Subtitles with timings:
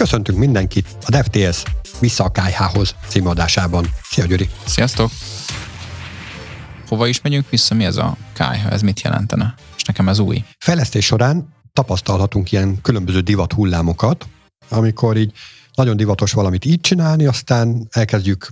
[0.00, 1.62] Köszöntünk mindenkit a DevTS
[1.98, 3.86] Vissza a KH-hoz című adásában.
[4.02, 4.48] Szia Gyuri!
[4.66, 5.10] Sziasztok!
[6.88, 7.74] Hova is megyünk vissza?
[7.74, 8.72] Mi ez a KH?
[8.72, 9.54] Ez mit jelentene?
[9.76, 10.44] És nekem ez új.
[10.58, 14.26] Fejlesztés során tapasztalhatunk ilyen különböző divat hullámokat,
[14.68, 15.32] amikor így
[15.74, 18.50] nagyon divatos valamit így csinálni, aztán elkezdjük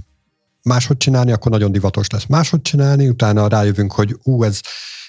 [0.62, 4.60] máshogy csinálni, akkor nagyon divatos lesz máshogy csinálni, utána rájövünk, hogy ú, ez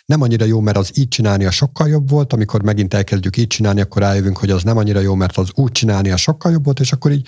[0.09, 3.47] nem annyira jó, mert az így csinálni a sokkal jobb volt, amikor megint elkezdjük így
[3.47, 6.63] csinálni, akkor rájövünk, hogy az nem annyira jó, mert az úgy csinálni a sokkal jobb
[6.63, 7.27] volt, és akkor így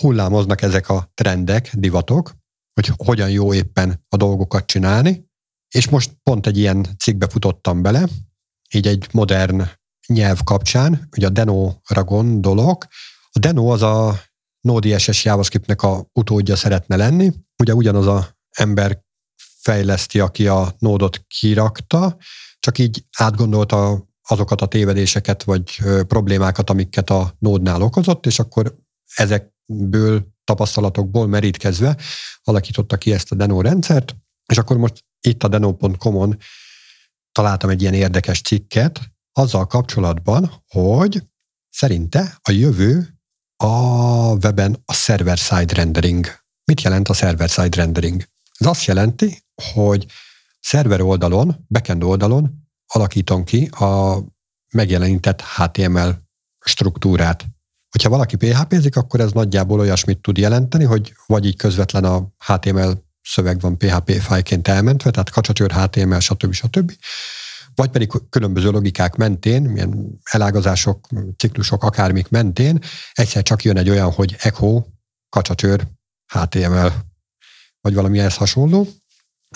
[0.00, 2.34] hullámoznak ezek a trendek, divatok,
[2.74, 5.26] hogy hogyan jó éppen a dolgokat csinálni,
[5.74, 8.08] és most pont egy ilyen cikkbe futottam bele,
[8.74, 9.62] így egy modern
[10.06, 12.86] nyelv kapcsán, ugye a Deno-ra gondolok.
[13.30, 14.20] A Deno az a
[14.60, 17.32] Node.js JavaScriptnek a utódja szeretne lenni.
[17.62, 19.04] Ugye ugyanaz a ember
[19.66, 22.16] fejleszti, aki a nódot kirakta,
[22.58, 28.76] csak így átgondolta azokat a tévedéseket vagy problémákat, amiket a nódnál okozott, és akkor
[29.14, 31.96] ezekből tapasztalatokból merítkezve
[32.42, 34.16] alakította ki ezt a Deno rendszert,
[34.52, 36.36] és akkor most itt a deno.com-on
[37.32, 39.00] találtam egy ilyen érdekes cikket
[39.32, 41.22] azzal kapcsolatban, hogy
[41.70, 43.18] szerinte a jövő
[43.56, 43.66] a
[44.32, 46.26] weben a server-side rendering.
[46.64, 48.22] Mit jelent a server-side rendering?
[48.58, 50.06] Ez azt jelenti, hogy
[50.60, 54.18] szerver oldalon, backend oldalon alakítom ki a
[54.74, 56.18] megjelenített HTML
[56.64, 57.46] struktúrát.
[57.90, 63.04] Hogyha valaki PHP-zik, akkor ez nagyjából olyasmit tud jelenteni, hogy vagy így közvetlen a HTML
[63.22, 66.52] szöveg van PHP fájként elmentve, tehát kacsacsőr, HTML, stb.
[66.52, 66.92] stb.
[67.74, 72.80] Vagy pedig különböző logikák mentén, milyen elágazások, ciklusok, akármik mentén,
[73.12, 74.84] egyszer csak jön egy olyan, hogy echo,
[75.28, 75.86] kacsacsőr,
[76.32, 76.92] HTML,
[77.80, 78.86] vagy valami ehhez hasonló.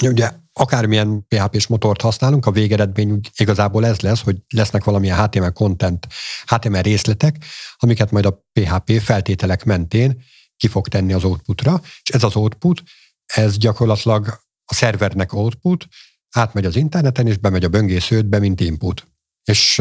[0.08, 6.06] Ugye akármilyen PHP-s motort használunk, a végeredmény igazából ez lesz, hogy lesznek valamilyen HTML content,
[6.46, 7.44] HTML részletek,
[7.76, 10.22] amiket majd a PHP feltételek mentén
[10.56, 12.82] ki fog tenni az outputra, és ez az output,
[13.26, 14.26] ez gyakorlatilag
[14.64, 15.86] a szervernek output,
[16.30, 19.06] átmegy az interneten, és bemegy a böngésződbe, mint input.
[19.44, 19.78] És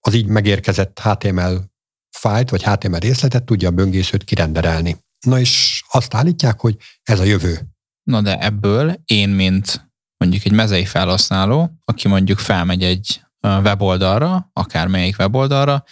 [0.00, 1.72] az így megérkezett HTML
[2.10, 4.96] fájlt, vagy HTML részletet tudja a böngészőt kirenderelni.
[5.26, 7.73] Na és azt állítják, hogy ez a jövő.
[8.04, 15.18] Na de ebből én, mint mondjuk egy mezei felhasználó, aki mondjuk felmegy egy weboldalra, akármelyik
[15.18, 15.84] weboldalra,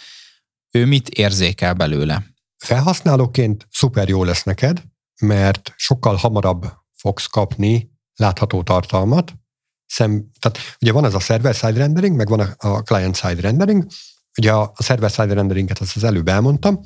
[0.71, 2.23] ő mit érzékel belőle?
[2.57, 4.83] Felhasználóként szuper jó lesz neked,
[5.21, 9.33] mert sokkal hamarabb fogsz kapni látható tartalmat.
[9.85, 13.85] Szem, tehát ugye van ez a server-side rendering, meg van a, client-side rendering.
[14.37, 16.79] Ugye a, a server-side renderinget azt az előbb elmondtam.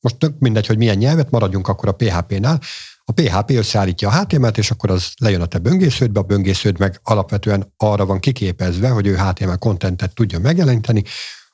[0.00, 2.60] Most tök mindegy, hogy milyen nyelvet, maradjunk akkor a PHP-nál.
[3.04, 7.00] A PHP összeállítja a HTML-t, és akkor az lejön a te böngésződbe, a böngésződ meg
[7.02, 11.04] alapvetően arra van kiképezve, hogy ő HTML kontentet tudja megjeleníteni,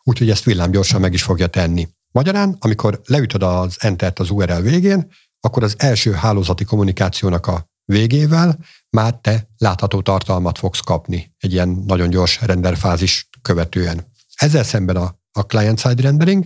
[0.02, 1.88] úgyhogy ezt villámgyorsan meg is fogja tenni.
[2.12, 8.58] Magyarán, amikor leütöd az Enter-t az URL végén, akkor az első hálózati kommunikációnak a végével
[8.90, 14.12] már te látható tartalmat fogsz kapni egy ilyen nagyon gyors renderfázis követően.
[14.34, 16.44] Ezzel szemben a, a client-side rendering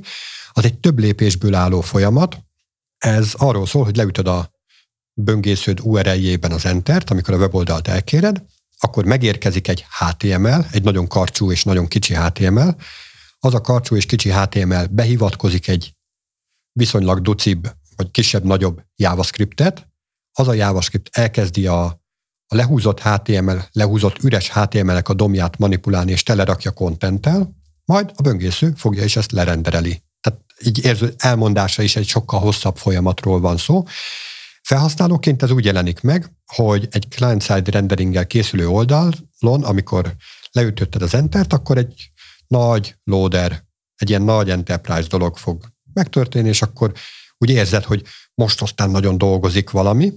[0.53, 2.39] az egy több lépésből álló folyamat.
[2.99, 4.51] Ez arról szól, hogy leütöd a
[5.15, 8.45] böngésződ URL-jében az Enter-t, amikor a weboldalt elkéred,
[8.79, 12.77] akkor megérkezik egy HTML, egy nagyon karcsú és nagyon kicsi HTML.
[13.39, 15.95] Az a karcsú és kicsi HTML behivatkozik egy
[16.73, 19.89] viszonylag ducibb, vagy kisebb-nagyobb JavaScriptet.
[20.33, 21.85] Az a JavaScript elkezdi a,
[22.47, 28.73] a lehúzott HTML, lehúzott üres HTML-ek a domját manipulálni és telerakja kontenttel, majd a böngésző
[28.77, 30.03] fogja és ezt lerendereli.
[30.65, 33.85] Így érző elmondása is egy sokkal hosszabb folyamatról van szó,
[34.71, 40.15] Felhasználóként ez úgy jelenik meg, hogy egy client-side renderinggel készülő oldalon, amikor
[40.51, 42.11] leütötted az Entert, akkor egy
[42.47, 43.65] nagy loader,
[43.97, 46.93] egy ilyen nagy enterprise dolog fog megtörténni, és akkor
[47.39, 48.03] úgy érzed, hogy
[48.35, 50.13] most aztán nagyon dolgozik valami,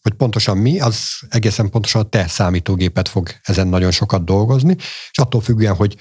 [0.00, 4.76] hogy pontosan mi, az egészen pontosan a te számítógépet fog ezen nagyon sokat dolgozni,
[5.10, 5.96] és attól függően, hogy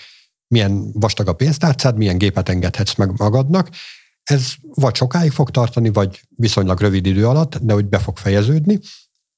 [0.52, 3.70] milyen vastag a pénztárcád, milyen gépet engedhetsz meg magadnak,
[4.24, 8.80] ez vagy sokáig fog tartani, vagy viszonylag rövid idő alatt, de hogy be fog fejeződni.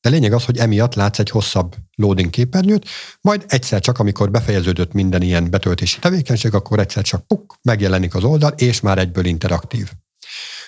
[0.01, 2.89] De lényeg az, hogy emiatt látsz egy hosszabb loading képernyőt,
[3.21, 8.24] majd egyszer csak, amikor befejeződött minden ilyen betöltési tevékenység, akkor egyszer csak puk, megjelenik az
[8.24, 9.92] oldal, és már egyből interaktív.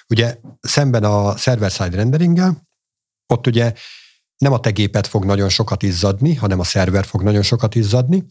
[0.07, 2.67] Ugye szemben a server-side renderinggel,
[3.27, 3.73] ott ugye
[4.37, 8.25] nem a te gépet fog nagyon sokat izzadni, hanem a szerver fog nagyon sokat izzadni.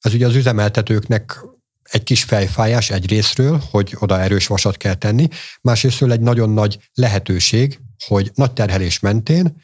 [0.00, 1.40] Ez ugye az üzemeltetőknek
[1.82, 5.28] egy kis fejfájás egy részről, hogy oda erős vasat kell tenni,
[5.62, 9.62] másrésztről egy nagyon nagy lehetőség, hogy nagy terhelés mentén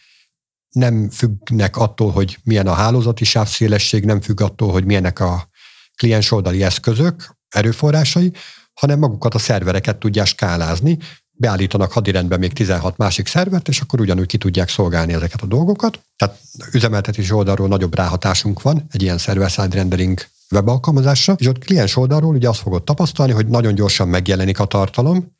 [0.69, 5.49] nem függnek attól, hogy milyen a hálózati sávszélesség, nem függ attól, hogy milyenek a
[5.97, 8.33] kliens oldali eszközök, erőforrásai,
[8.75, 10.99] hanem magukat a szervereket tudják skálázni,
[11.37, 16.01] beállítanak hadirendben még 16 másik szervert, és akkor ugyanúgy ki tudják szolgálni ezeket a dolgokat.
[16.17, 16.39] Tehát
[16.73, 22.49] üzemeltetés oldalról nagyobb ráhatásunk van egy ilyen server-side rendering webalkalmazásra, és ott kliens oldalról ugye
[22.49, 25.35] azt fogod tapasztalni, hogy nagyon gyorsan megjelenik a tartalom,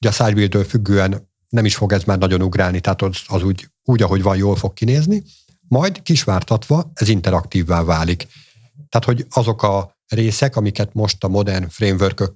[0.00, 3.68] ugye a sidebuild függően nem is fog ez már nagyon ugrálni, tehát az, az úgy,
[3.84, 5.22] úgy, ahogy van, jól fog kinézni,
[5.68, 8.26] majd kisvártatva ez interaktívvá válik.
[8.88, 12.32] Tehát, hogy azok a részek, amiket most a modern framework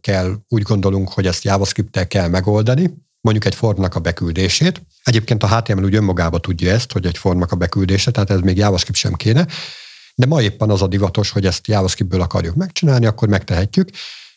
[0.49, 4.83] úgy gondolunk, hogy ezt JavaScript-tel kell megoldani, mondjuk egy formnak a beküldését.
[5.03, 8.57] Egyébként a HTML úgy önmagába tudja ezt, hogy egy formnak a beküldése, tehát ez még
[8.57, 9.47] JavaScript sem kéne,
[10.15, 13.89] de ma éppen az a divatos, hogy ezt JavaScriptből akarjuk megcsinálni, akkor megtehetjük,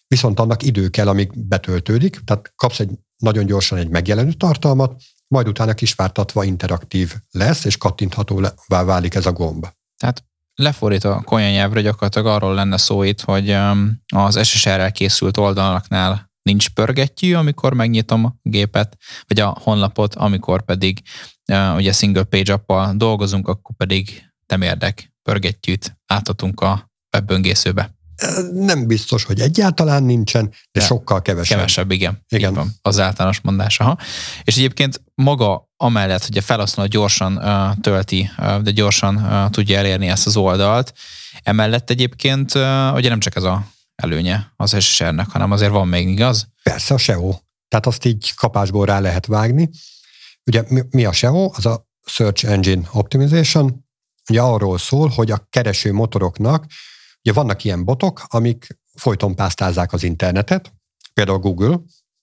[0.07, 5.47] viszont annak idő kell, amíg betöltődik, tehát kapsz egy nagyon gyorsan egy megjelenő tartalmat, majd
[5.47, 9.67] utána kisvártatva interaktív lesz, és kattinthatóvá válik ez a gomb.
[9.97, 10.23] Tehát
[10.55, 16.69] lefordítva a nyelvre gyakorlatilag arról lenne szó itt, hogy um, az SSR-rel készült oldalaknál nincs
[16.69, 18.97] pörgettyű, amikor megnyitom a gépet,
[19.27, 21.01] vagy a honlapot, amikor pedig
[21.51, 27.95] uh, ugye single page appal dolgozunk, akkor pedig nem érdek pörgettyűt átadunk a webböngészőbe.
[28.53, 31.57] Nem biztos, hogy egyáltalán nincsen, de, de sokkal kevesebb.
[31.57, 32.23] Kevesebb, igen.
[32.29, 32.53] igen.
[32.53, 33.79] van, az általános mondás.
[33.79, 33.97] Aha.
[34.43, 39.77] És egyébként maga amellett, hogy a felhasználó gyorsan uh, tölti, uh, de gyorsan uh, tudja
[39.77, 40.93] elérni ezt az oldalt,
[41.43, 46.09] emellett egyébként uh, ugye nem csak ez a előnye az SSR-nek, hanem azért van még,
[46.09, 46.47] igaz?
[46.63, 47.35] Persze, a SEO.
[47.67, 49.69] Tehát azt így kapásból rá lehet vágni.
[50.45, 51.51] Ugye mi, mi a SEO?
[51.55, 53.85] Az a Search Engine Optimization.
[54.29, 56.65] Ugye arról szól, hogy a kereső motoroknak
[57.25, 60.73] Ugye vannak ilyen botok, amik folyton pásztázzák az internetet,
[61.13, 61.79] például Google,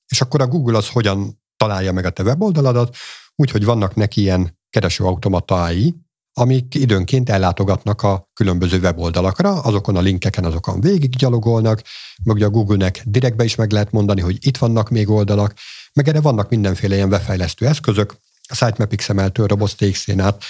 [0.09, 2.97] és akkor a Google az hogyan találja meg a te weboldaladat,
[3.37, 5.95] úgyhogy vannak neki ilyen keresőautomatái,
[6.33, 11.83] amik időnként ellátogatnak a különböző weboldalakra, azokon a linkeken, azokon végig gyalogolnak,
[12.25, 15.55] meg ugye a Google-nek direktbe is meg lehet mondani, hogy itt vannak még oldalak,
[15.93, 18.17] meg erre vannak mindenféle ilyen webfejlesztő eszközök,
[18.49, 20.45] a Sitemap XML-től, Robots.txt-n át,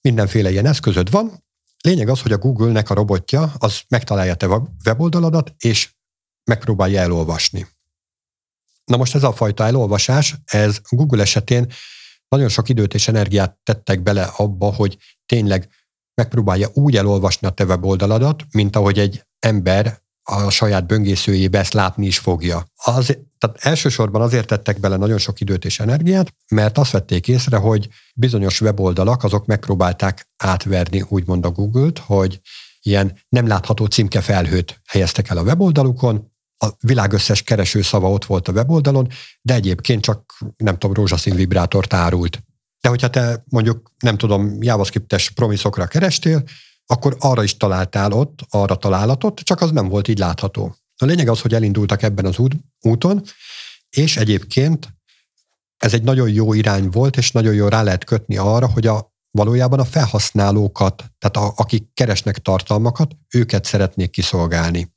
[0.00, 1.44] mindenféle ilyen eszközöd van,
[1.86, 4.46] Lényeg az, hogy a Google-nek a robotja az megtalálja te
[4.84, 5.90] weboldaladat, és
[6.44, 7.66] megpróbálja elolvasni.
[8.84, 11.72] Na most ez a fajta elolvasás, ez Google esetén
[12.28, 15.68] nagyon sok időt és energiát tettek bele abba, hogy tényleg
[16.14, 22.06] megpróbálja úgy elolvasni a te weboldaladat, mint ahogy egy ember a saját böngészőjébe ezt látni
[22.06, 22.66] is fogja.
[22.74, 27.56] Az, tehát elsősorban azért tettek bele nagyon sok időt és energiát, mert azt vették észre,
[27.56, 32.40] hogy bizonyos weboldalak azok megpróbálták átverni úgymond a Google-t, hogy
[32.80, 38.48] ilyen nem látható címkefelhőt helyeztek el a weboldalukon, a világ összes kereső szava ott volt
[38.48, 39.08] a weboldalon,
[39.40, 42.42] de egyébként csak, nem tudom, rózsaszín vibrátort árult.
[42.80, 46.44] De hogyha te mondjuk, nem tudom, JavaScript-es promiszokra kerestél,
[46.86, 50.76] akkor arra is találtál ott, arra találatot, csak az nem volt így látható.
[50.96, 53.22] A lényeg az, hogy elindultak ebben az út, úton,
[53.90, 54.88] és egyébként
[55.76, 59.14] ez egy nagyon jó irány volt, és nagyon jó rá lehet kötni arra, hogy a
[59.30, 64.92] valójában a felhasználókat, tehát a, akik keresnek tartalmakat, őket szeretnék kiszolgálni.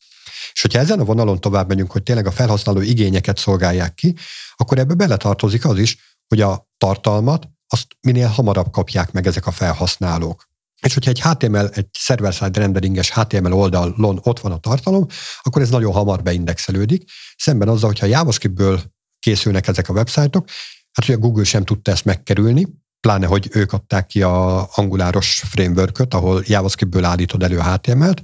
[0.54, 4.16] És hogyha ezen a vonalon tovább megyünk, hogy tényleg a felhasználó igényeket szolgálják ki,
[4.56, 9.52] akkor ebbe beletartozik az is, hogy a tartalmat azt minél hamarabb kapják meg ezek a
[9.52, 10.49] felhasználók.
[10.82, 15.06] És hogyha egy HTML, egy server-side renderinges HTML oldalon ott van a tartalom,
[15.42, 17.04] akkor ez nagyon hamar beindexelődik,
[17.38, 18.82] szemben azzal, hogyha JavaScriptből
[19.20, 20.50] készülnek ezek a websájtok,
[20.92, 22.68] hát ugye Google sem tudta ezt megkerülni,
[23.00, 28.24] pláne, hogy ők adták ki a anguláros framework ahol JavaScriptből állítod elő a HTML-t,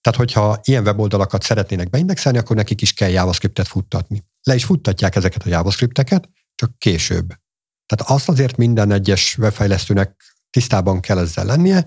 [0.00, 4.24] tehát hogyha ilyen weboldalakat szeretnének beindexelni, akkor nekik is kell JavaScriptet futtatni.
[4.42, 7.26] Le is futtatják ezeket a JavaScripteket, csak később.
[7.86, 11.84] Tehát azt azért minden egyes webfejlesztőnek tisztában kell ezzel lennie,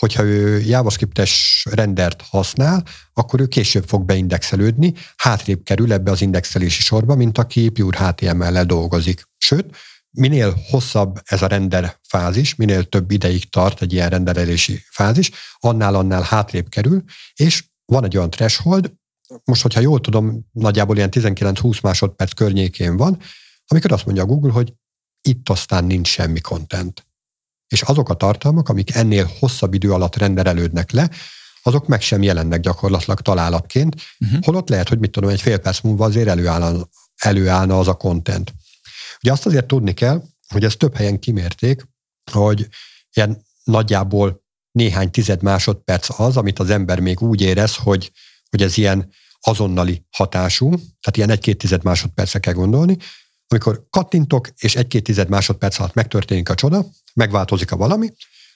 [0.00, 6.82] hogyha ő JavaScript-es rendert használ, akkor ő később fog beindexelődni, hátrébb kerül ebbe az indexelési
[6.82, 9.28] sorba, mint aki Pure HTML-lel dolgozik.
[9.38, 9.76] Sőt,
[10.10, 16.22] minél hosszabb ez a render fázis, minél több ideig tart egy ilyen renderelési fázis, annál-annál
[16.22, 17.02] hátrébb kerül,
[17.34, 18.92] és van egy olyan threshold,
[19.44, 23.18] most, hogyha jól tudom, nagyjából ilyen 19-20 másodperc környékén van,
[23.66, 24.72] amikor azt mondja a Google, hogy
[25.28, 27.06] itt aztán nincs semmi content
[27.68, 31.10] és azok a tartalmak, amik ennél hosszabb idő alatt renderelődnek le,
[31.62, 34.42] azok meg sem jelennek gyakorlatilag találatként, uh-huh.
[34.42, 38.54] holott lehet, hogy mit tudom, egy fél perc múlva azért előállna, előállna az a content.
[39.22, 41.88] Ugye azt azért tudni kell, hogy ezt több helyen kimérték,
[42.32, 42.68] hogy
[43.12, 48.12] ilyen nagyjából néhány tized másodperc az, amit az ember még úgy érez, hogy,
[48.50, 52.96] hogy ez ilyen azonnali hatású, tehát ilyen egy-két tized másodpercre kell gondolni,
[53.48, 58.12] amikor kattintok, és egy-két tized másodperc alatt megtörténik a csoda, megváltozik a valami,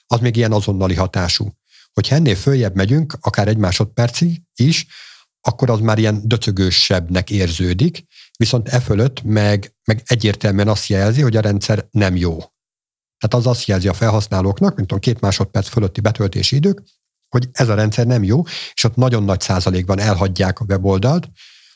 [0.07, 1.51] az még ilyen azonnali hatású.
[1.93, 4.87] Hogyha ennél följebb megyünk, akár egy másodpercig is,
[5.41, 8.05] akkor az már ilyen döcögősebbnek érződik,
[8.37, 12.37] viszont e fölött meg, meg egyértelműen azt jelzi, hogy a rendszer nem jó.
[13.17, 16.83] Tehát az azt jelzi a felhasználóknak, mint tudom, két másodperc fölötti betöltési idők,
[17.29, 18.43] hogy ez a rendszer nem jó,
[18.73, 21.29] és ott nagyon nagy százalékban elhagyják a weboldalt,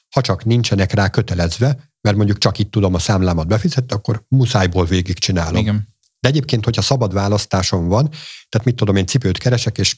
[0.09, 4.85] ha csak nincsenek rá kötelezve, mert mondjuk csak itt tudom a számlámat befizetni, akkor muszájból
[4.85, 5.55] végigcsinálom.
[5.55, 5.87] Igen.
[6.19, 8.09] De egyébként, hogyha szabad választásom van,
[8.49, 9.97] tehát mit tudom, én cipőt keresek, és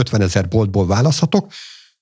[0.00, 1.52] 50 ezer boltból választhatok,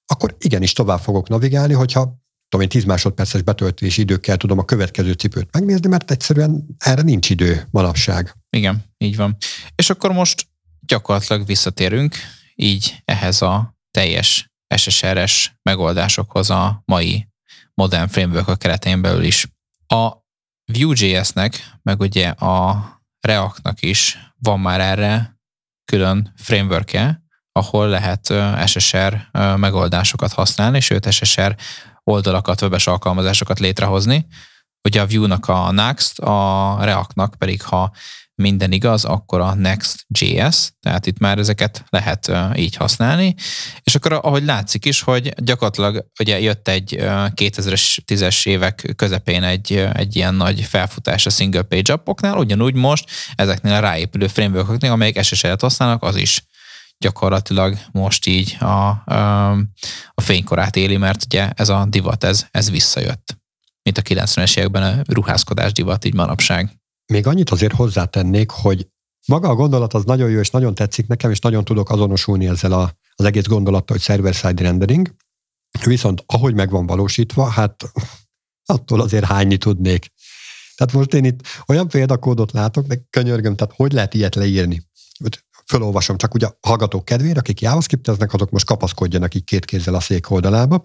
[0.07, 2.01] akkor igenis tovább fogok navigálni, hogyha
[2.49, 7.31] tudom én 10 másodperces betöltési időkkel tudom a következő cipőt megnézni, mert egyszerűen erre nincs
[7.31, 8.35] idő manapság.
[8.51, 9.37] Igen, így van.
[9.75, 10.47] És akkor most
[10.81, 12.17] gyakorlatilag visszatérünk
[12.55, 17.29] így ehhez a teljes SSRS megoldásokhoz a mai
[17.79, 19.47] modern framework a keretein belül is.
[19.87, 20.13] A
[20.73, 22.87] Vue.js-nek, meg ugye a
[23.21, 25.39] React-nak is van már erre
[25.85, 26.99] külön framework
[27.53, 28.35] ahol lehet
[28.67, 31.57] SSR megoldásokat használni, sőt SSR
[32.05, 34.27] oldalakat, webes alkalmazásokat létrehozni.
[34.83, 37.93] Ugye a Vue-nak a Next, a React-nak pedig, ha
[38.39, 43.35] minden igaz, akkor a Next.js, tehát itt már ezeket lehet így használni,
[43.83, 50.17] és akkor ahogy látszik is, hogy gyakorlatilag ugye jött egy 2010-es évek közepén egy, egy
[50.17, 55.61] ilyen nagy felfutás a single page appoknál, ugyanúgy most ezeknél a ráépülő frameworkoknél, amelyek SSL-et
[55.61, 56.43] használnak, az is
[56.99, 58.89] gyakorlatilag most így a,
[60.15, 63.37] a fénykorát éli, mert ugye ez a divat, ez, ez visszajött.
[63.83, 66.71] Mint a 90-es években a ruházkodás divat így manapság.
[67.13, 68.89] Még annyit azért hozzátennék, hogy
[69.27, 72.73] maga a gondolat az nagyon jó, és nagyon tetszik nekem, és nagyon tudok azonosulni ezzel
[72.73, 75.15] a, az egész gondolattal, hogy server-side rendering.
[75.85, 77.93] Viszont ahogy meg van valósítva, hát
[78.65, 80.13] attól azért hányni tudnék.
[80.77, 84.83] Tehát most én itt olyan példakódot látok, de könyörgöm, tehát hogy lehet ilyet leírni?
[85.67, 90.01] Fölolvasom csak ugye a hallgatók kedvére, akik JavaScript-eznek, azok most kapaszkodjanak így két kézzel a
[90.01, 90.85] szék oldalába.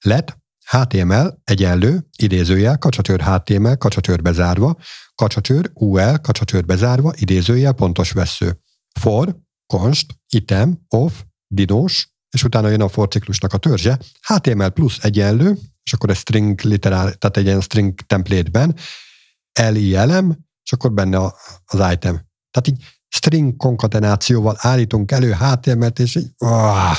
[0.00, 4.76] Let HTML egyenlő, idézőjel, kacsatőr HTML, kacsatőr bezárva,
[5.14, 8.58] kacsatőr UL, kacsatőr bezárva, idézőjel, pontos vesző.
[9.00, 11.12] For, const, item, off,
[11.46, 16.16] dinós, és utána jön a for ciklusnak a törzse, HTML plusz egyenlő, és akkor egy
[16.16, 18.76] string literál, tehát egy ilyen string template-ben,
[19.60, 21.18] LI elem, és akkor benne
[21.64, 22.26] az item.
[22.50, 26.96] Tehát így string konkatenációval állítunk elő HTML-t, és így, oh,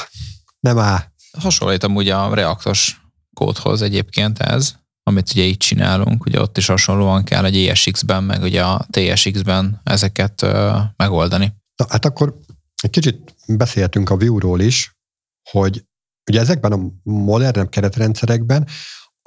[0.59, 0.99] nem áll.
[1.39, 3.04] Hasonlítom ugye a reaktos
[3.35, 8.41] kódhoz egyébként ez, amit ugye így csinálunk, ugye ott is hasonlóan kell egy ESX-ben, meg
[8.41, 11.53] ugye a TSX-ben ezeket ö, megoldani.
[11.75, 12.39] Na, hát akkor
[12.81, 14.97] egy kicsit beszéltünk a Vue-ról is,
[15.49, 15.83] hogy
[16.29, 18.67] ugye ezekben a modernebb keretrendszerekben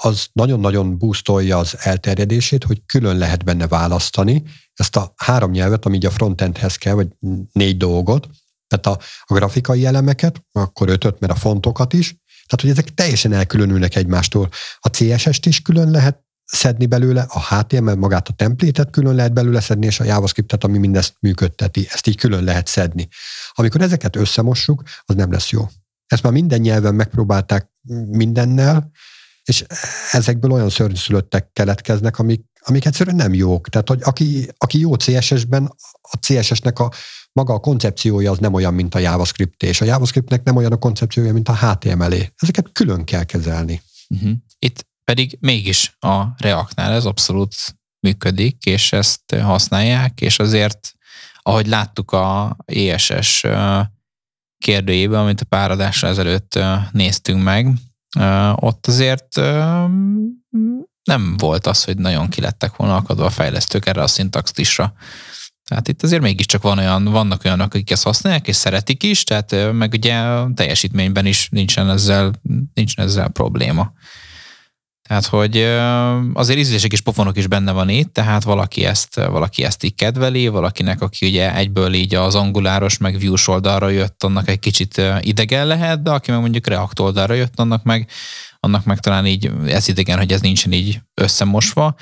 [0.03, 4.43] az nagyon-nagyon boostolja az elterjedését, hogy külön lehet benne választani
[4.75, 7.09] ezt a három nyelvet, ami a frontendhez kell, vagy
[7.53, 8.29] négy dolgot,
[8.67, 12.17] tehát a, a grafikai elemeket, akkor ötöt, mert a fontokat is,
[12.49, 14.49] tehát, hogy ezek teljesen elkülönülnek egymástól.
[14.79, 19.61] A CSS-t is külön lehet szedni belőle, a HTML magát a templétet külön lehet belőle
[19.61, 23.09] szedni, és a JavaScript-et, ami mindezt működteti, ezt így külön lehet szedni.
[23.53, 25.69] Amikor ezeket összemossuk, az nem lesz jó.
[26.07, 27.71] Ezt már minden nyelven megpróbálták
[28.07, 28.91] mindennel,
[29.45, 29.65] és
[30.13, 33.69] ezekből olyan szörnyszülöttek keletkeznek, amik, amik egyszerűen nem jók.
[33.69, 36.93] Tehát, hogy aki, aki jó CSS-ben, a CSS-nek a
[37.39, 40.77] maga a koncepciója az nem olyan, mint a JavaScript, és a JavaScriptnek nem olyan a
[40.77, 42.15] koncepciója, mint a HTML.
[42.37, 43.83] Ezeket külön kell kezelni.
[44.09, 44.31] Uh-huh.
[44.59, 47.55] Itt pedig mégis a Reactnál ez abszolút
[48.01, 50.93] működik, és ezt használják, és azért,
[51.43, 53.45] ahogy láttuk a ESS
[54.59, 56.59] kérdőjében, amit a páradásra ezelőtt
[56.93, 57.73] néztünk meg,
[58.55, 59.37] ott azért
[61.03, 64.93] nem volt az, hogy nagyon kilettek volna akadva a fejlesztők erre a szintaxisra.
[65.69, 69.73] Tehát itt azért mégiscsak van olyan, vannak olyanok, akik ezt használják, és szeretik is, tehát
[69.73, 72.33] meg ugye a teljesítményben is nincsen ezzel,
[72.75, 73.93] nincsen ezzel probléma.
[75.09, 75.57] Tehát, hogy
[76.33, 80.49] azért ízlések és pofonok is benne van itt, tehát valaki ezt, valaki ezt így kedveli,
[80.49, 85.67] valakinek, aki ugye egyből így az anguláros, meg views oldalra jött, annak egy kicsit idegen
[85.67, 88.09] lehet, de aki meg mondjuk React oldalra jött, annak meg
[88.61, 91.95] annak meg talán így ez idegen, hogy ez nincsen így összemosva.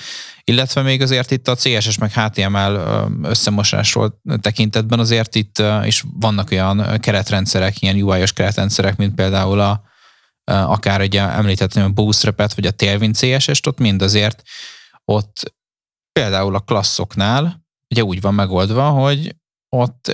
[0.45, 2.81] Illetve még azért itt a CSS meg HTML
[3.23, 9.83] összemosásról tekintetben azért itt is vannak olyan keretrendszerek, ilyen UI-os keretrendszerek, mint például a,
[10.45, 14.43] akár ugye említettem a Bootstrap-et, vagy a Tailwind CSS-t, ott mind azért
[15.05, 15.55] ott
[16.13, 19.37] például a klasszoknál ugye úgy van megoldva, hogy
[19.77, 20.07] ott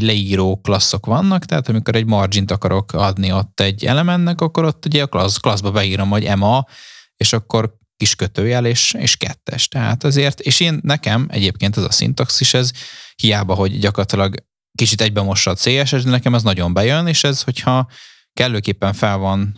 [0.00, 5.02] leíró klasszok vannak, tehát amikor egy margint akarok adni ott egy elemennek, akkor ott ugye
[5.02, 6.64] a klassz, klasszba beírom, hogy EMA,
[7.16, 9.68] és akkor kis kötőjel és, és kettes.
[9.68, 12.70] Tehát azért, és én nekem egyébként ez a szintaxis, ez
[13.16, 14.34] hiába, hogy gyakorlatilag
[14.74, 17.88] kicsit egybe mossa a CSS, de nekem ez nagyon bejön, és ez, hogyha
[18.32, 19.56] kellőképpen fel van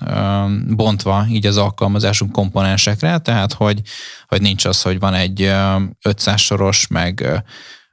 [0.77, 3.81] bontva így az alkalmazásunk komponensekre, tehát hogy,
[4.27, 5.53] hogy nincs az, hogy van egy
[6.03, 7.43] 500 soros, meg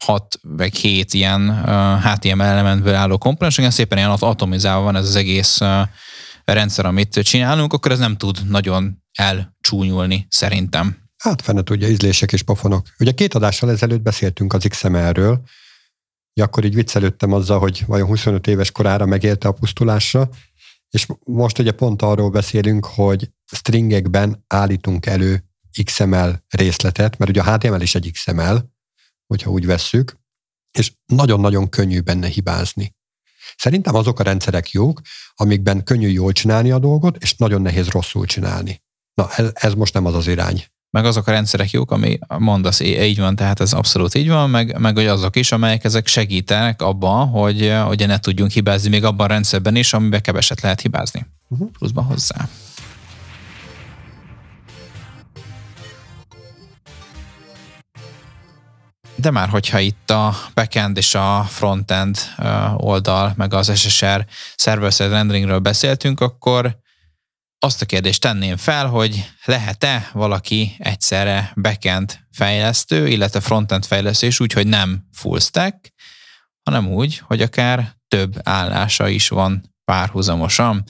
[0.05, 1.63] 6 vagy 7 ilyen
[2.01, 5.59] HTML elementből álló komponens, igen, szépen ilyen atomizálva van ez az egész
[6.45, 10.97] rendszer, amit csinálunk, akkor ez nem tud nagyon elcsúnyulni szerintem.
[11.17, 12.87] Hát fene tudja, ízlések és pofonok.
[12.99, 15.41] Ugye két adással ezelőtt beszéltünk az XML-ről,
[16.41, 20.29] akkor így viccelődtem azzal, hogy vajon 25 éves korára megélte a pusztulásra,
[20.89, 25.43] és most ugye pont arról beszélünk, hogy stringekben állítunk elő
[25.83, 28.73] XML részletet, mert ugye a HTML is egy XML,
[29.27, 30.17] hogyha úgy vesszük,
[30.71, 32.95] és nagyon-nagyon könnyű benne hibázni.
[33.57, 35.01] Szerintem azok a rendszerek jók,
[35.33, 38.81] amikben könnyű jól csinálni a dolgot, és nagyon nehéz rosszul csinálni.
[39.13, 40.65] Na, ez, ez most nem az az irány
[40.95, 44.79] meg azok a rendszerek jók, ami mondasz, így van, tehát ez abszolút így van, meg,
[44.79, 49.25] meg hogy azok is, amelyek ezek segítenek abban, hogy, hogy ne tudjunk hibázni még abban
[49.25, 51.25] a rendszerben is, amiben keveset lehet hibázni.
[51.47, 51.69] Uh-huh.
[51.71, 52.49] Pluszban hozzá.
[59.25, 62.17] De már hogyha itt a backend és a frontend
[62.75, 66.77] oldal, meg az SSR server-side renderingről beszéltünk, akkor
[67.59, 74.39] azt a kérdést tenném fel, hogy lehet-e valaki egyszerre backend fejlesztő, illetve frontend fejlesztő, és
[74.39, 75.93] úgy, hogy nem full stack,
[76.63, 80.83] hanem úgy, hogy akár több állása is van párhuzamosan.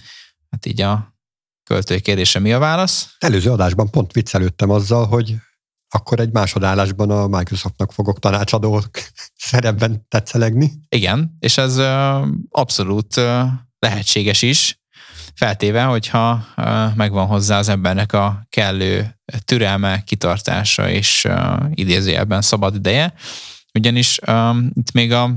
[0.50, 1.16] Hát így a
[1.64, 3.16] költői kérdése mi a válasz?
[3.20, 5.36] Előző adásban pont viccelődtem azzal, hogy
[5.96, 8.84] akkor egy másodállásban a Microsoftnak fogok tanácsadó
[9.50, 10.72] szerepben tetszelegni.
[10.90, 11.78] Igen, és ez
[12.50, 13.22] abszolút
[13.80, 14.80] lehetséges is,
[15.36, 16.46] feltéve, hogyha
[16.96, 21.28] megvan hozzá az embernek a kellő türelme, kitartása és
[21.74, 23.14] idézőjelben szabad ideje.
[23.74, 24.20] Ugyanis
[24.74, 25.30] itt még a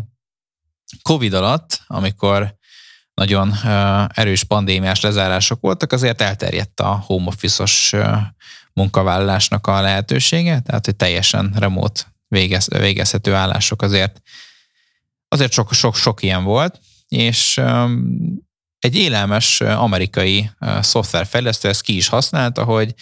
[1.02, 2.56] Covid alatt, amikor
[3.14, 3.54] nagyon
[4.14, 7.94] erős pandémiás lezárások voltak, azért elterjedt a home office-os
[8.78, 14.20] munkavállalásnak a lehetősége, tehát hogy teljesen remote végez, végezhető állások azért
[15.28, 17.60] azért sok, sok, sok ilyen volt, és
[18.78, 22.94] egy élelmes amerikai szoftverfejlesztő ezt ki is használta, hogy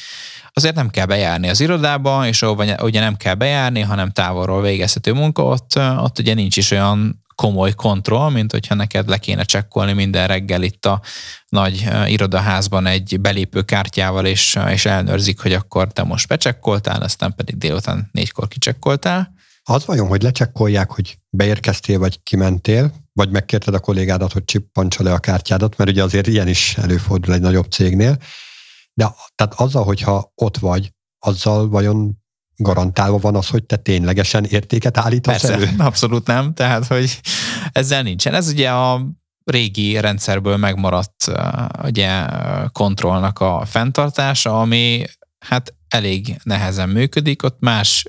[0.52, 5.12] azért nem kell bejárni az irodába, és ahova ugye nem kell bejárni, hanem távolról végezhető
[5.12, 9.92] munka, ott, ott ugye nincs is olyan komoly kontroll, mint hogyha neked le kéne csekkolni
[9.92, 11.00] minden reggel itt a
[11.48, 17.58] nagy irodaházban egy belépő kártyával, és, és elnőrzik, hogy akkor te most becsekkoltál, aztán pedig
[17.58, 19.34] délután négykor kicsekkoltál.
[19.62, 25.12] Az vajon, hogy lecsekkolják, hogy beérkeztél vagy kimentél, vagy megkérted a kollégádat, hogy csippancsa le
[25.12, 28.18] a kártyádat, mert ugye azért ilyen is előfordul egy nagyobb cégnél.
[28.94, 32.24] De tehát azzal, hogyha ott vagy, azzal vajon
[32.56, 35.68] garantálva van az, hogy te ténylegesen értéket állítasz Persze, elő?
[35.78, 37.20] abszolút nem, tehát hogy
[37.72, 38.34] ezzel nincsen.
[38.34, 39.06] Ez ugye a
[39.44, 41.32] régi rendszerből megmaradt
[41.82, 42.26] ugye
[42.72, 45.04] kontrollnak a fenntartása, ami
[45.38, 48.04] hát elég nehezen működik, ott más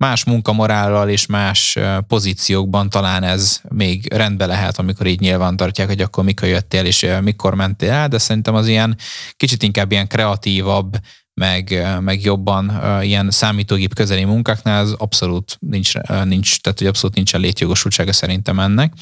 [0.00, 6.00] más munkamorállal és más pozíciókban talán ez még rendbe lehet, amikor így nyilván tartják, hogy
[6.00, 8.96] akkor mikor jöttél és mikor mentél el, de szerintem az ilyen
[9.36, 10.96] kicsit inkább ilyen kreatívabb,
[11.40, 17.40] meg, meg jobban ilyen számítógép közeli munkáknál az abszolút nincs, nincs tehát hogy abszolút nincsen
[17.40, 18.92] létjogosultsága szerintem ennek.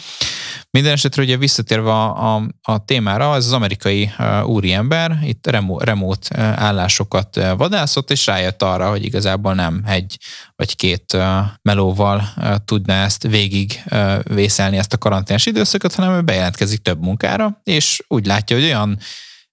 [0.70, 4.10] Minden esetre ugye visszatérve a, a, a témára, ez az amerikai
[4.44, 10.18] úriember itt remote, remote állásokat vadászott, és rájött arra, hogy igazából nem egy
[10.56, 11.16] vagy két
[11.62, 12.22] melóval
[12.64, 13.82] tudná ezt végig
[14.24, 18.98] vészelni ezt a karanténás időszakot, hanem ő bejelentkezik több munkára, és úgy látja, hogy olyan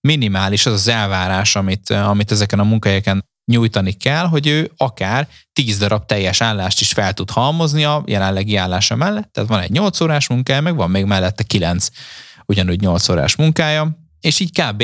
[0.06, 5.78] minimális az az elvárás, amit, amit ezeken a munkahelyeken nyújtani kell, hogy ő akár 10
[5.78, 9.32] darab teljes állást is fel tud halmozni a jelenlegi állása mellett.
[9.32, 11.88] Tehát van egy 8 órás munkája, meg van még mellette 9
[12.46, 14.84] ugyanúgy 8 órás munkája, és így kb.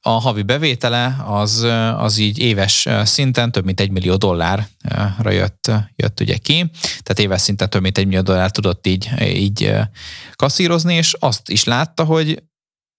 [0.00, 6.20] a havi bevétele az, az így éves szinten több mint egy millió dollárra jött, jött
[6.20, 9.72] ugye ki, tehát éves szinten több mint egy millió dollár tudott így, így
[10.36, 12.42] kasszírozni, és azt is látta, hogy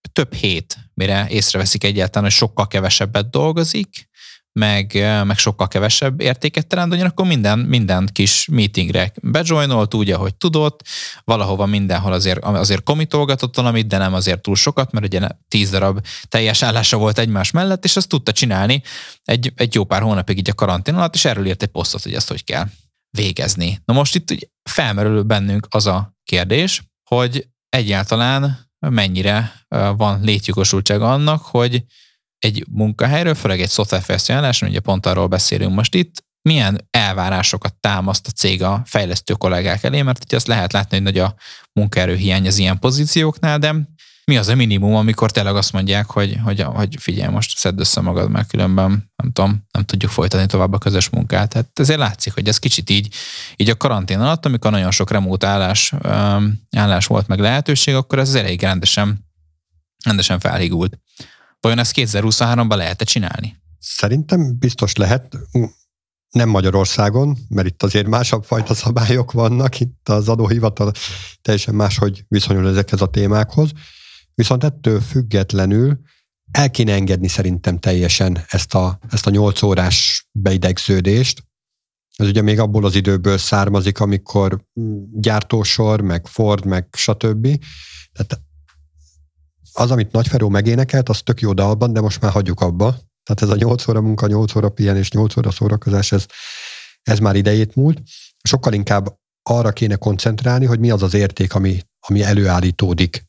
[0.08, 4.10] több hét, mire észreveszik egyáltalán, hogy sokkal kevesebbet dolgozik,
[4.60, 4.94] meg,
[5.26, 10.82] meg sokkal kevesebb értéket teremt, ugyanakkor minden, minden kis meetingre bejoinolt úgy, ahogy tudott,
[11.24, 16.06] valahova mindenhol azért, azért komitolgatott valamit, de nem azért túl sokat, mert ugye tíz darab
[16.28, 18.82] teljes állása volt egymás mellett, és azt tudta csinálni
[19.24, 22.14] egy, egy jó pár hónapig így a karantén alatt, és erről írt egy posztot, hogy
[22.14, 22.66] ezt hogy kell
[23.10, 23.82] végezni.
[23.86, 29.54] Na most itt felmerül bennünk az a kérdés, hogy egyáltalán mennyire
[29.98, 31.84] van létjogosultsága annak, hogy
[32.40, 38.28] egy munkahelyről, főleg egy szoftverfejlesztő álláson, ugye pont arról beszélünk most itt, milyen elvárásokat támaszt
[38.28, 41.36] a cég a fejlesztő kollégák elé, mert ugye azt lehet látni, hogy nagy a
[41.74, 43.76] munkaerőhiány az ilyen pozícióknál, de
[44.26, 48.02] mi az a minimum, amikor tényleg azt mondják, hogy, hogy, hogy figyelj, most szedd össze
[48.02, 51.50] magad, mert különben nem tudom, nem tudjuk folytatni tovább a közös munkát.
[51.50, 53.14] Tehát ezért látszik, hogy ez kicsit így,
[53.56, 55.94] így a karantén alatt, amikor nagyon sok remót állás,
[56.72, 59.26] állás volt meg lehetőség, akkor ez elég rendesen,
[60.04, 61.00] rendesen felhigult.
[61.60, 63.62] Vajon ezt 2023-ban lehet-e csinálni?
[63.80, 65.38] Szerintem biztos lehet
[66.30, 70.92] nem Magyarországon, mert itt azért másabb fajta szabályok vannak, itt az adóhivatal
[71.42, 73.72] teljesen máshogy viszonyul ezekhez a témákhoz,
[74.36, 76.00] viszont ettől függetlenül
[76.52, 81.44] el kéne engedni szerintem teljesen ezt a, ezt a 8 órás beidegződést.
[82.16, 84.66] Ez ugye még abból az időből származik, amikor
[85.12, 87.48] gyártósor, meg Ford, meg stb.
[88.12, 88.42] Tehát
[89.74, 92.90] az, amit Nagyferó megénekelt, az tök jó dalban, de most már hagyjuk abba.
[93.24, 96.26] Tehát ez a 8 óra munka, 8 óra pihenés, 8 óra szórakozás, ez,
[97.02, 98.02] ez már idejét múlt.
[98.44, 103.26] Sokkal inkább arra kéne koncentrálni, hogy mi az az érték, ami, ami előállítódik.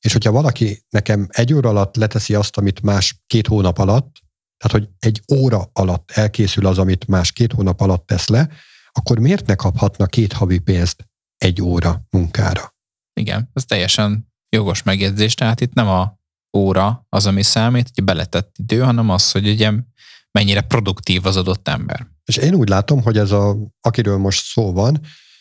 [0.00, 4.22] És hogyha valaki nekem egy óra alatt leteszi azt, amit más két hónap alatt,
[4.56, 8.48] tehát hogy egy óra alatt elkészül az, amit más két hónap alatt tesz le,
[8.92, 12.74] akkor miért ne kaphatna két havi pénzt egy óra munkára?
[13.20, 16.18] Igen, ez teljesen jogos megjegyzés, tehát itt nem a
[16.56, 19.72] óra az, ami számít, hogy beletett idő, hanem az, hogy ugye
[20.32, 22.06] mennyire produktív az adott ember.
[22.24, 25.00] És én úgy látom, hogy ez a, akiről most szó van,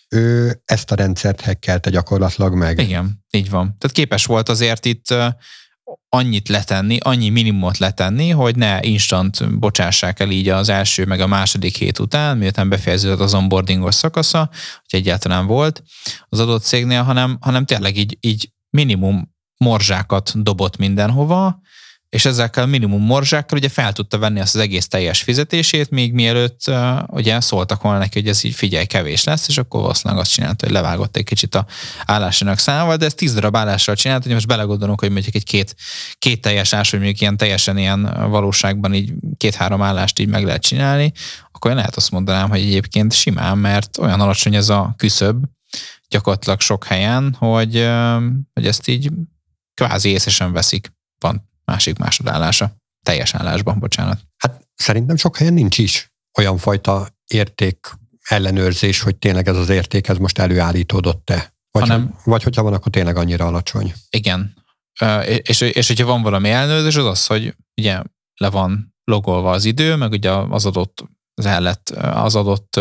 [0.09, 2.79] ő ezt a rendszert hekkelte gyakorlatilag meg.
[2.79, 3.75] Igen, így van.
[3.77, 5.13] Tehát képes volt azért itt
[6.09, 11.27] annyit letenni, annyi minimumot letenni, hogy ne instant bocsássák el így az első meg a
[11.27, 14.49] második hét után, miután befejeződött az onboardingos szakasza,
[14.89, 15.83] hogy egyáltalán volt
[16.29, 21.61] az adott cégnél, hanem, hanem tényleg így, így minimum morzsákat dobott mindenhova,
[22.09, 26.61] és ezekkel minimum morzsákkal ugye fel tudta venni azt az egész teljes fizetését, még mielőtt
[26.67, 30.31] uh, ugye szóltak volna neki, hogy ez így figyelj, kevés lesz, és akkor valószínűleg azt
[30.31, 31.65] csinálta, hogy levágott egy kicsit a
[32.05, 35.75] állásának számával, de ez tíz darab állással csinált, hogy most belegondolunk, hogy mondjuk egy két,
[36.19, 40.61] két teljes állás, hogy mondjuk ilyen teljesen ilyen valóságban így két-három állást így meg lehet
[40.61, 41.11] csinálni,
[41.51, 45.43] akkor én lehet azt mondanám, hogy egyébként simán, mert olyan alacsony ez a küszöb,
[46.07, 47.89] gyakorlatilag sok helyen, hogy,
[48.53, 49.09] hogy ezt így
[49.73, 50.91] kvázi észesen veszik.
[51.19, 52.75] Van másik másodállása.
[53.05, 54.19] Teljes állásban, bocsánat.
[54.37, 57.77] Hát szerintem sok helyen nincs is olyan fajta érték
[58.29, 61.53] ellenőrzés, hogy tényleg ez az érték ez most előállítódott-e.
[61.71, 63.93] Vagy, hanem, vagy hogyha van, akkor tényleg annyira alacsony.
[64.09, 64.53] Igen.
[65.41, 68.01] És, és hogyha van valami ellenőrzés, az az, hogy ugye
[68.35, 71.03] le van logolva az idő, meg ugye az adott
[71.33, 72.79] az, ellet, az adott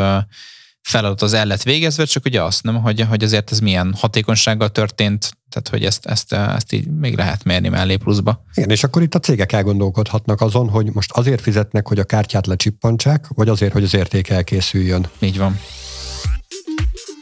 [0.83, 4.69] feladat az el lett végezve, csak ugye azt nem, hogy, hogy azért ez milyen hatékonysággal
[4.69, 8.45] történt, tehát hogy ezt, ezt, ezt így még lehet mérni mellé pluszba.
[8.55, 12.47] Igen, és akkor itt a cégek elgondolkodhatnak azon, hogy most azért fizetnek, hogy a kártyát
[12.47, 15.09] lecsippantsák, vagy azért, hogy az érték elkészüljön.
[15.19, 15.61] Így van.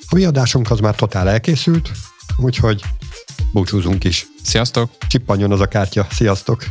[0.08, 1.90] A mi adásunk az már totál elkészült,
[2.36, 2.82] úgyhogy
[3.52, 4.26] búcsúzunk is.
[4.42, 4.90] Sziasztok!
[5.08, 6.06] Csippanjon az a kártya.
[6.10, 6.64] Sziasztok!